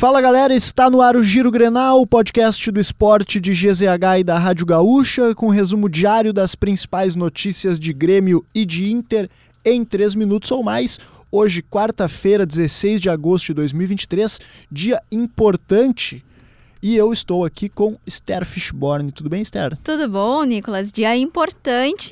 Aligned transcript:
Fala 0.00 0.22
galera, 0.22 0.54
está 0.54 0.88
no 0.88 1.02
ar 1.02 1.14
o 1.14 1.22
Giro 1.22 1.50
Grenal, 1.50 2.00
o 2.00 2.06
podcast 2.06 2.70
do 2.70 2.80
esporte 2.80 3.38
de 3.38 3.52
GZH 3.52 4.20
e 4.20 4.24
da 4.24 4.38
Rádio 4.38 4.64
Gaúcha, 4.64 5.34
com 5.34 5.50
resumo 5.50 5.90
diário 5.90 6.32
das 6.32 6.54
principais 6.54 7.14
notícias 7.14 7.78
de 7.78 7.92
Grêmio 7.92 8.42
e 8.54 8.64
de 8.64 8.90
Inter 8.90 9.28
em 9.62 9.84
3 9.84 10.14
minutos 10.14 10.50
ou 10.52 10.62
mais. 10.62 10.98
Hoje, 11.30 11.60
quarta-feira, 11.60 12.46
16 12.46 12.98
de 12.98 13.10
agosto 13.10 13.48
de 13.48 13.54
2023, 13.56 14.40
dia 14.72 15.02
importante. 15.12 16.24
E 16.82 16.96
eu 16.96 17.12
estou 17.12 17.44
aqui 17.44 17.68
com 17.68 17.98
Esther 18.06 18.46
Fishborn. 18.46 19.12
Tudo 19.12 19.28
bem, 19.28 19.42
Esther? 19.42 19.76
Tudo 19.84 20.08
bom, 20.08 20.44
Nicolas? 20.44 20.90
Dia 20.90 21.14
importante 21.14 22.10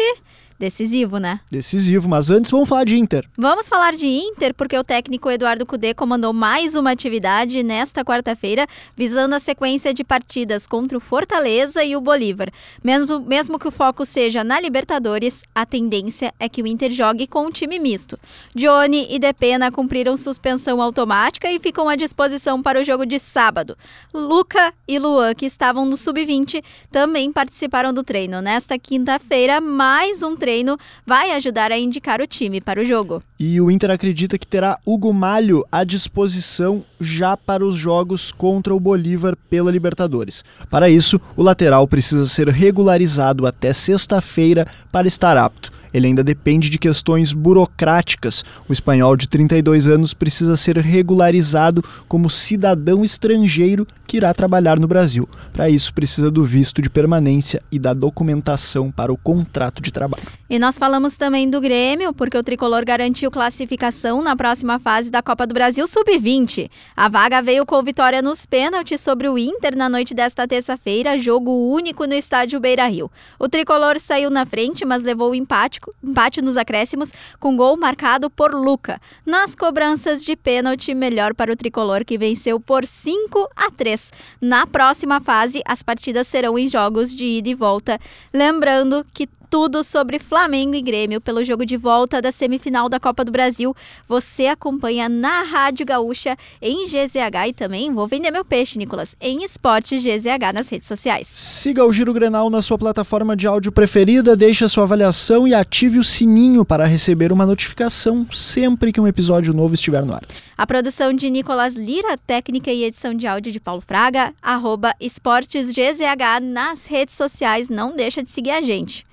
Decisivo, 0.59 1.18
né? 1.18 1.38
Decisivo, 1.48 2.09
mas 2.09 2.30
antes 2.30 2.50
vamos 2.50 2.68
falar 2.68 2.82
de 2.82 2.96
Inter. 2.96 3.25
Vamos 3.38 3.68
falar 3.68 3.93
de 3.93 4.07
Inter 4.07 4.52
porque 4.52 4.77
o 4.77 4.82
técnico 4.82 5.30
Eduardo 5.30 5.64
Cudê 5.64 5.95
comandou 5.95 6.32
mais 6.32 6.75
uma 6.75 6.90
atividade 6.90 7.62
nesta 7.62 8.04
quarta-feira, 8.04 8.66
visando 8.96 9.36
a 9.36 9.39
sequência 9.39 9.94
de 9.94 10.02
partidas 10.02 10.66
contra 10.66 10.99
o 10.99 11.00
Fortaleza 11.00 11.85
e 11.85 11.94
o 11.94 12.00
Bolívar. 12.00 12.50
Mesmo, 12.82 13.21
mesmo 13.21 13.57
que 13.57 13.68
o 13.68 13.71
foco 13.71 14.04
seja 14.04 14.43
na 14.43 14.58
Libertadores, 14.58 15.43
a 15.54 15.64
tendência 15.64 16.35
é 16.40 16.49
que 16.49 16.61
o 16.61 16.66
Inter 16.66 16.90
jogue 16.90 17.29
com 17.29 17.46
um 17.46 17.52
time 17.52 17.79
misto. 17.79 18.18
Johnny 18.52 19.07
e 19.11 19.21
Depena 19.21 19.71
cumpriram 19.71 20.16
suspensão 20.16 20.82
automática 20.82 21.49
e 21.52 21.61
ficam 21.61 21.88
à 21.88 21.94
disposição 21.94 22.61
para 22.61 22.80
o 22.80 22.85
jogo 22.85 23.07
de 23.07 23.21
sábado. 23.21 23.79
Luca 24.13 24.75
e 24.88 24.99
Luan, 24.99 25.36
que 25.36 25.46
estavam 25.46 25.85
no 25.85 25.96
sub-20, 25.96 26.64
também 26.90 27.32
participaram 27.32 27.94
do 27.94 28.02
treino. 28.02 28.43
Nesta 28.43 28.77
quinta-feira, 28.77 29.61
mais 29.61 30.21
um 30.21 30.35
treino 30.35 30.47
treino 30.48 30.79
vai 31.07 31.32
ajudar 31.32 31.70
a 31.70 31.79
indicar 31.79 32.22
o 32.22 32.27
time 32.27 32.58
para 32.58 32.80
o 32.80 32.84
jogo. 32.84 33.22
E 33.38 33.61
o 33.61 33.70
Inter 33.70 33.91
acredita 33.91 34.38
que 34.38 34.47
terá 34.47 34.78
Hugo 34.86 35.12
Malho 35.12 35.62
à 35.70 35.84
disposição 35.84 36.83
já 36.98 37.36
para 37.36 37.66
os 37.66 37.77
jogos 37.77 38.33
contra 38.33 38.74
o 38.74 38.80
Bolívar 38.80 39.36
pela 39.50 39.70
Libertadores. 39.70 40.42
Para 40.70 40.88
isso, 40.88 41.20
o 41.36 41.42
lateral 41.42 41.86
precisa 41.86 42.27
ser 42.27 42.48
regularizado 42.48 43.46
até 43.46 43.74
sexta-feira 43.74 44.66
para 44.90 45.06
estar 45.06 45.36
apto. 45.36 45.70
Ele 45.92 46.06
ainda 46.06 46.25
depende 46.25 46.70
de 46.70 46.78
questões 46.78 47.33
burocráticas. 47.33 48.44
O 48.69 48.72
espanhol 48.72 49.17
de 49.17 49.28
32 49.28 49.86
anos 49.86 50.14
precisa 50.14 50.56
ser 50.56 50.77
regularizado 50.78 51.83
como 52.06 52.30
cidadão 52.30 53.05
estrangeiro 53.05 53.86
que 54.06 54.17
irá 54.17 54.33
trabalhar 54.33 54.78
no 54.78 54.89
Brasil. 54.89 55.28
Para 55.53 55.69
isso, 55.69 55.92
precisa 55.92 56.30
do 56.30 56.42
visto 56.45 56.80
de 56.80 56.89
permanência 56.89 57.62
e 57.70 57.78
da 57.78 57.92
documentação 57.92 58.91
para 58.91 59.12
o 59.12 59.17
contrato 59.17 59.83
de 59.83 59.92
trabalho. 59.92 60.27
E 60.48 60.58
nós 60.58 60.78
falamos 60.78 61.17
também 61.17 61.48
do 61.48 61.61
Grêmio, 61.61 62.14
porque 62.14 62.39
o 62.39 62.42
tricolor 62.42 62.84
garantiu 62.84 63.30
classificação 63.30 64.23
na 64.23 64.34
próxima 64.34 64.78
fase 64.78 65.11
da 65.11 65.20
Copa 65.23 65.47
do 65.47 65.52
Brasil 65.52 65.86
Sub-20. 65.86 66.70
A 66.97 67.08
vaga 67.08 67.42
veio 67.42 67.67
com 67.67 67.83
vitória 67.83 68.23
nos 68.23 68.47
pênaltis 68.47 69.00
sobre 69.02 69.28
o 69.28 69.36
Inter 69.36 69.77
na 69.77 69.91
noite 69.91 70.14
desta 70.14 70.48
terça-feira, 70.48 71.19
jogo 71.19 71.50
único 71.70 72.06
no 72.06 72.14
estádio 72.14 72.58
Beira 72.58 72.86
Rio. 72.86 73.11
O 73.39 73.47
tricolor 73.47 74.00
saiu 74.00 74.30
na 74.30 74.47
frente, 74.47 74.86
mas 74.86 75.02
levou 75.02 75.33
o 75.33 75.34
empate, 75.34 75.77
empate 76.02 76.42
nos 76.42 76.56
acréscimos, 76.56 77.12
com 77.38 77.56
gol 77.56 77.76
marcado 77.76 78.28
por 78.30 78.54
Luca. 78.54 79.00
Nas 79.24 79.54
cobranças 79.54 80.24
de 80.24 80.36
pênalti, 80.36 80.94
melhor 80.94 81.34
para 81.34 81.52
o 81.52 81.56
tricolor, 81.56 82.04
que 82.04 82.18
venceu 82.18 82.60
por 82.60 82.86
5 82.86 83.48
a 83.56 83.70
3 83.70 84.12
na 84.40 84.66
próxima 84.66 85.20
fase, 85.20 85.62
as 85.66 85.82
partidas 85.82 86.26
serão 86.26 86.58
em 86.58 86.68
jogos 86.68 87.14
de 87.14 87.24
ida 87.24 87.48
e 87.48 87.54
volta. 87.54 87.98
Lembrando 88.32 89.04
que 89.12 89.28
tudo 89.50 89.82
sobre 89.82 90.18
Flamengo 90.18 90.74
e 90.74 90.82
Grêmio 90.82 91.20
pelo 91.20 91.42
jogo 91.42 91.64
de 91.64 91.77
volta 91.77 92.20
da 92.20 92.30
semifinal 92.30 92.88
da 92.88 93.00
Copa 93.00 93.24
do 93.24 93.32
Brasil. 93.32 93.74
Você 94.06 94.46
acompanha 94.46 95.08
na 95.08 95.42
Rádio 95.42 95.86
Gaúcha, 95.86 96.36
em 96.60 96.86
GZH 96.86 97.48
e 97.48 97.52
também 97.52 97.92
vou 97.92 98.06
vender 98.06 98.30
meu 98.30 98.44
peixe, 98.44 98.78
Nicolas, 98.78 99.16
em 99.20 99.44
Esportes 99.44 100.02
GZH 100.02 100.52
nas 100.55 100.68
redes 100.68 100.86
sociais. 100.86 101.28
Siga 101.28 101.84
o 101.84 101.92
Giro 101.92 102.12
Grenal 102.12 102.50
na 102.50 102.60
sua 102.60 102.78
plataforma 102.78 103.36
de 103.36 103.46
áudio 103.46 103.72
preferida, 103.72 104.36
deixe 104.36 104.64
a 104.64 104.68
sua 104.68 104.84
avaliação 104.84 105.48
e 105.48 105.55
ative 105.55 105.98
o 105.98 106.05
sininho 106.05 106.64
para 106.64 106.86
receber 106.86 107.33
uma 107.33 107.46
notificação 107.46 108.27
sempre 108.33 108.92
que 108.92 109.00
um 109.00 109.06
episódio 109.08 109.55
novo 109.55 109.74
estiver 109.74 110.05
no 110.05 110.14
ar. 110.14 110.23
A 110.56 110.67
produção 110.67 111.12
de 111.12 111.30
Nicolas 111.30 111.74
Lira, 111.74 112.18
técnica 112.18 112.70
e 112.70 112.84
edição 112.84 113.14
de 113.14 113.27
áudio 113.27 113.52
de 113.52 113.61
Paulo 113.61 113.80
Fraga, 113.80 114.34
arroba 114.42 114.94
Esportes 115.00 115.70
GZH 115.70 116.40
nas 116.42 116.86
redes 116.86 117.14
sociais. 117.14 117.68
Não 117.68 117.96
deixa 117.96 118.23
de 118.23 118.30
seguir 118.30 118.50
a 118.50 118.61
gente. 118.61 119.08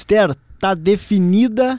Esther, 0.00 0.34
tá 0.58 0.72
definida 0.74 1.78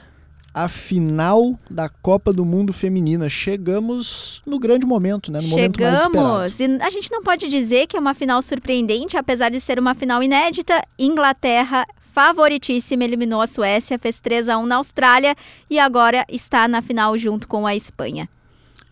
a 0.54 0.68
final 0.68 1.58
da 1.68 1.88
Copa 1.88 2.32
do 2.32 2.44
Mundo 2.44 2.72
Feminina. 2.72 3.28
Chegamos 3.28 4.40
no 4.46 4.60
grande 4.60 4.86
momento, 4.86 5.32
né? 5.32 5.40
No 5.40 5.48
Chegamos. 5.48 5.78
momento 5.78 5.80
mais 5.80 6.52
esperado. 6.52 6.82
E 6.82 6.86
a 6.86 6.90
gente 6.90 7.10
não 7.10 7.22
pode 7.22 7.48
dizer 7.48 7.86
que 7.88 7.96
é 7.96 8.00
uma 8.00 8.14
final 8.14 8.40
surpreendente, 8.40 9.16
apesar 9.16 9.48
de 9.48 9.60
ser 9.60 9.78
uma 9.78 9.94
final 9.94 10.22
inédita. 10.22 10.82
Inglaterra 10.98 11.84
favoritíssima, 12.12 13.02
eliminou 13.04 13.40
a 13.40 13.46
Suécia, 13.46 13.98
fez 13.98 14.20
3 14.20 14.50
a 14.50 14.58
1 14.58 14.66
na 14.66 14.76
Austrália 14.76 15.34
e 15.68 15.78
agora 15.78 16.24
está 16.30 16.68
na 16.68 16.80
final 16.80 17.16
junto 17.18 17.48
com 17.48 17.66
a 17.66 17.74
Espanha. 17.74 18.28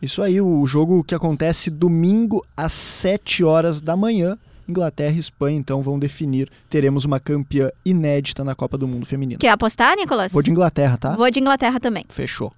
Isso 0.02 0.22
aí, 0.22 0.40
o 0.40 0.66
jogo 0.66 1.04
que 1.04 1.14
acontece 1.14 1.70
domingo 1.70 2.44
às 2.56 2.72
7 2.72 3.44
horas 3.44 3.80
da 3.80 3.94
manhã 3.94 4.38
Inglaterra 4.70 5.14
e 5.14 5.18
Espanha, 5.18 5.58
então, 5.58 5.82
vão 5.82 5.98
definir. 5.98 6.50
Teremos 6.68 7.04
uma 7.04 7.20
campeã 7.20 7.70
inédita 7.84 8.42
na 8.42 8.54
Copa 8.54 8.78
do 8.78 8.88
Mundo 8.88 9.04
Feminino. 9.04 9.38
Quer 9.38 9.50
apostar, 9.50 9.96
Nicolas? 9.96 10.32
Vou 10.32 10.42
de 10.42 10.50
Inglaterra, 10.50 10.96
tá? 10.96 11.16
Vou 11.16 11.30
de 11.30 11.40
Inglaterra 11.40 11.78
também. 11.78 12.04
Fechou. 12.08 12.52